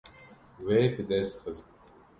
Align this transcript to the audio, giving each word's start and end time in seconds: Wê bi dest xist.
Wê 0.65 0.79
bi 0.93 1.03
dest 1.09 1.33
xist. 1.43 1.69